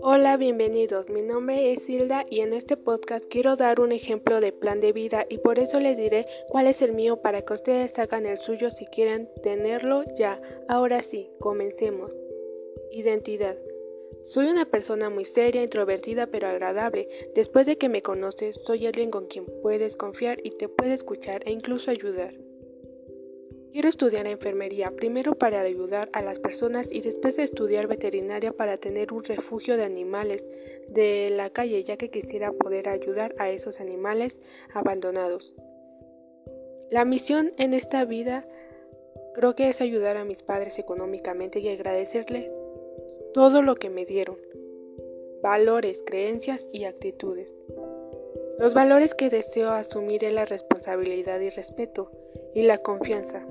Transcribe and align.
Hola, 0.00 0.36
bienvenidos. 0.38 1.10
Mi 1.10 1.20
nombre 1.20 1.72
es 1.72 1.88
Hilda 1.88 2.24
y 2.30 2.40
en 2.40 2.52
este 2.54 2.76
podcast 2.76 3.24
quiero 3.26 3.56
dar 3.56 3.80
un 3.80 3.92
ejemplo 3.92 4.40
de 4.40 4.52
plan 4.52 4.80
de 4.80 4.92
vida 4.92 5.26
y 5.28 5.38
por 5.38 5.58
eso 5.58 5.80
les 5.80 5.96
diré 5.98 6.24
cuál 6.48 6.68
es 6.68 6.80
el 6.80 6.92
mío 6.92 7.20
para 7.20 7.42
que 7.42 7.52
ustedes 7.52 7.98
hagan 7.98 8.24
el 8.24 8.38
suyo 8.38 8.70
si 8.70 8.86
quieren 8.86 9.28
tenerlo 9.42 10.04
ya. 10.16 10.40
Ahora 10.68 11.02
sí, 11.02 11.30
comencemos. 11.40 12.12
Identidad. 12.92 13.58
Soy 14.24 14.46
una 14.46 14.64
persona 14.64 15.10
muy 15.10 15.24
seria, 15.24 15.62
introvertida 15.62 16.28
pero 16.28 16.48
agradable. 16.48 17.08
Después 17.34 17.66
de 17.66 17.76
que 17.76 17.88
me 17.88 18.02
conoces, 18.02 18.56
soy 18.64 18.86
alguien 18.86 19.10
con 19.10 19.26
quien 19.26 19.46
puedes 19.60 19.96
confiar 19.96 20.38
y 20.42 20.52
te 20.52 20.68
puede 20.68 20.94
escuchar 20.94 21.42
e 21.46 21.52
incluso 21.52 21.90
ayudar. 21.90 22.45
Quiero 23.76 23.90
estudiar 23.90 24.26
enfermería, 24.26 24.90
primero 24.90 25.34
para 25.34 25.60
ayudar 25.60 26.08
a 26.14 26.22
las 26.22 26.38
personas 26.38 26.90
y 26.90 27.02
después 27.02 27.36
de 27.36 27.42
estudiar 27.42 27.88
veterinaria 27.88 28.50
para 28.50 28.78
tener 28.78 29.12
un 29.12 29.22
refugio 29.22 29.76
de 29.76 29.84
animales 29.84 30.46
de 30.88 31.28
la 31.30 31.50
calle, 31.50 31.84
ya 31.84 31.98
que 31.98 32.08
quisiera 32.08 32.52
poder 32.52 32.88
ayudar 32.88 33.34
a 33.36 33.50
esos 33.50 33.78
animales 33.78 34.38
abandonados. 34.72 35.54
La 36.90 37.04
misión 37.04 37.52
en 37.58 37.74
esta 37.74 38.06
vida 38.06 38.48
creo 39.34 39.54
que 39.54 39.68
es 39.68 39.82
ayudar 39.82 40.16
a 40.16 40.24
mis 40.24 40.42
padres 40.42 40.78
económicamente 40.78 41.60
y 41.60 41.68
agradecerles 41.68 42.50
todo 43.34 43.60
lo 43.60 43.74
que 43.74 43.90
me 43.90 44.06
dieron. 44.06 44.38
Valores, 45.42 46.02
creencias 46.02 46.66
y 46.72 46.84
actitudes. 46.84 47.52
Los 48.58 48.72
valores 48.72 49.14
que 49.14 49.28
deseo 49.28 49.72
asumir 49.72 50.24
es 50.24 50.32
la 50.32 50.46
responsabilidad 50.46 51.40
y 51.40 51.50
respeto 51.50 52.10
y 52.54 52.62
la 52.62 52.78
confianza. 52.78 53.46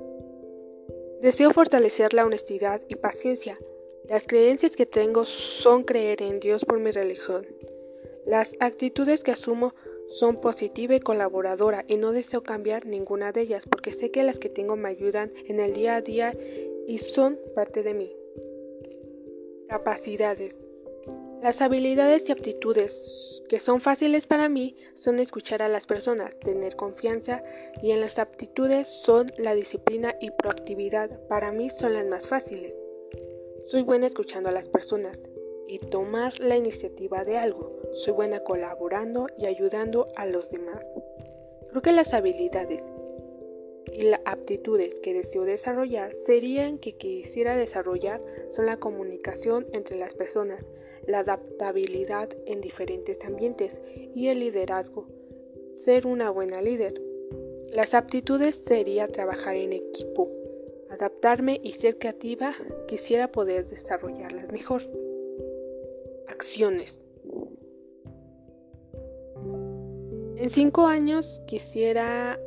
Deseo 1.20 1.50
fortalecer 1.50 2.12
la 2.12 2.24
honestidad 2.24 2.82
y 2.88 2.96
paciencia. 2.96 3.56
Las 4.08 4.26
creencias 4.26 4.76
que 4.76 4.86
tengo 4.86 5.24
son 5.24 5.82
creer 5.82 6.22
en 6.22 6.40
Dios 6.40 6.64
por 6.64 6.78
mi 6.78 6.90
religión. 6.90 7.46
Las 8.26 8.52
actitudes 8.60 9.24
que 9.24 9.32
asumo 9.32 9.74
son 10.08 10.40
positiva 10.40 10.94
y 10.94 11.00
colaboradora 11.00 11.84
y 11.88 11.96
no 11.96 12.12
deseo 12.12 12.42
cambiar 12.42 12.86
ninguna 12.86 13.32
de 13.32 13.42
ellas 13.42 13.64
porque 13.68 13.92
sé 13.92 14.10
que 14.10 14.22
las 14.22 14.38
que 14.38 14.48
tengo 14.48 14.76
me 14.76 14.88
ayudan 14.88 15.32
en 15.46 15.58
el 15.58 15.72
día 15.72 15.96
a 15.96 16.02
día 16.02 16.36
y 16.86 16.98
son 16.98 17.40
parte 17.54 17.82
de 17.82 17.94
mí. 17.94 18.14
Capacidades. 19.68 20.56
Las 21.42 21.60
habilidades 21.60 22.28
y 22.28 22.32
aptitudes 22.32 23.25
que 23.48 23.60
son 23.60 23.80
fáciles 23.80 24.26
para 24.26 24.48
mí 24.48 24.76
son 24.96 25.18
escuchar 25.18 25.62
a 25.62 25.68
las 25.68 25.86
personas, 25.86 26.38
tener 26.40 26.76
confianza 26.76 27.42
y 27.82 27.92
en 27.92 28.00
las 28.00 28.18
aptitudes 28.18 28.88
son 28.88 29.30
la 29.38 29.54
disciplina 29.54 30.14
y 30.20 30.30
proactividad. 30.30 31.10
Para 31.28 31.52
mí 31.52 31.70
son 31.70 31.94
las 31.94 32.06
más 32.06 32.26
fáciles. 32.26 32.74
Soy 33.66 33.82
buena 33.82 34.06
escuchando 34.06 34.48
a 34.48 34.52
las 34.52 34.68
personas 34.68 35.18
y 35.68 35.78
tomar 35.78 36.38
la 36.40 36.56
iniciativa 36.56 37.24
de 37.24 37.36
algo. 37.36 37.80
Soy 37.94 38.14
buena 38.14 38.40
colaborando 38.40 39.26
y 39.38 39.46
ayudando 39.46 40.06
a 40.16 40.26
los 40.26 40.48
demás. 40.50 40.84
Creo 41.70 41.82
que 41.82 41.92
las 41.92 42.14
habilidades 42.14 42.82
y 43.92 44.02
las 44.02 44.20
aptitudes 44.24 44.94
que 45.02 45.14
deseo 45.14 45.44
desarrollar 45.44 46.14
serían 46.24 46.78
que 46.78 46.96
quisiera 46.96 47.56
desarrollar 47.56 48.22
son 48.52 48.66
la 48.66 48.78
comunicación 48.78 49.66
entre 49.72 49.96
las 49.96 50.14
personas, 50.14 50.64
la 51.06 51.20
adaptabilidad 51.20 52.28
en 52.46 52.60
diferentes 52.60 53.24
ambientes 53.24 53.78
y 54.14 54.28
el 54.28 54.40
liderazgo, 54.40 55.06
ser 55.76 56.06
una 56.06 56.30
buena 56.30 56.62
líder. 56.62 57.00
Las 57.70 57.94
aptitudes 57.94 58.56
sería 58.56 59.08
trabajar 59.08 59.56
en 59.56 59.72
equipo, 59.72 60.30
adaptarme 60.90 61.60
y 61.62 61.74
ser 61.74 61.98
creativa, 61.98 62.54
quisiera 62.88 63.30
poder 63.30 63.68
desarrollarlas 63.68 64.50
mejor. 64.50 64.82
Acciones. 66.28 67.04
En 70.36 70.50
cinco 70.50 70.86
años 70.86 71.42
quisiera 71.46 72.38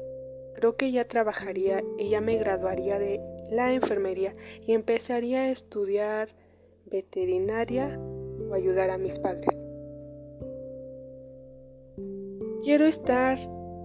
Creo 0.59 0.75
que 0.75 0.91
ya 0.91 1.07
trabajaría 1.07 1.81
y 1.97 2.09
ya 2.09 2.19
me 2.19 2.37
graduaría 2.37 2.99
de 2.99 3.21
la 3.49 3.73
enfermería 3.73 4.33
y 4.67 4.73
empezaría 4.73 5.43
a 5.43 5.51
estudiar 5.51 6.27
veterinaria 6.85 7.97
o 7.97 8.53
ayudar 8.53 8.89
a 8.89 8.97
mis 8.97 9.17
padres. 9.19 9.57
Quiero 12.61 12.87
estar 12.87 13.37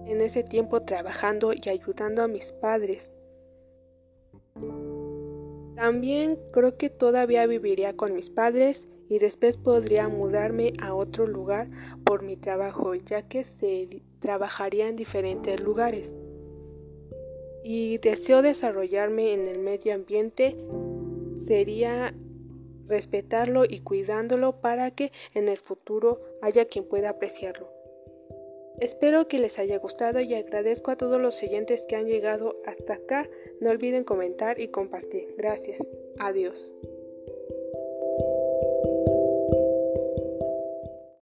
en 0.05 0.19
ese 0.19 0.43
tiempo 0.43 0.81
trabajando 0.81 1.53
y 1.53 1.69
ayudando 1.69 2.23
a 2.23 2.27
mis 2.27 2.51
padres. 2.51 3.09
También 5.77 6.37
creo 6.51 6.75
que 6.75 6.89
todavía 6.89 7.47
viviría 7.47 7.95
con 7.95 8.13
mis 8.13 8.29
padres 8.29 8.85
y 9.07 9.19
después 9.19 9.55
podría 9.55 10.09
mudarme 10.09 10.73
a 10.81 10.93
otro 10.93 11.25
lugar 11.25 11.69
por 12.03 12.21
mi 12.21 12.35
trabajo, 12.35 12.95
ya 12.95 13.21
que 13.29 13.45
se 13.45 14.01
trabajaría 14.19 14.89
en 14.89 14.97
diferentes 14.97 15.61
lugares 15.61 16.13
y 17.67 17.97
deseo 17.97 18.43
desarrollarme 18.43 19.33
en 19.33 19.47
el 19.47 19.57
medio 19.57 19.95
ambiente 19.95 20.55
sería 21.37 22.13
respetarlo 22.87 23.65
y 23.65 23.79
cuidándolo 23.79 24.61
para 24.61 24.91
que 24.91 25.11
en 25.33 25.49
el 25.49 25.57
futuro 25.57 26.21
haya 26.43 26.65
quien 26.65 26.85
pueda 26.85 27.09
apreciarlo. 27.09 27.67
Espero 28.79 29.27
que 29.27 29.39
les 29.39 29.57
haya 29.57 29.79
gustado 29.79 30.19
y 30.19 30.35
agradezco 30.35 30.91
a 30.91 30.95
todos 30.95 31.19
los 31.19 31.41
oyentes 31.41 31.87
que 31.89 31.95
han 31.95 32.05
llegado 32.05 32.55
hasta 32.67 32.93
acá. 32.93 33.27
No 33.59 33.71
olviden 33.71 34.03
comentar 34.03 34.59
y 34.59 34.67
compartir. 34.67 35.33
Gracias. 35.35 35.97
Adiós. 36.19 36.71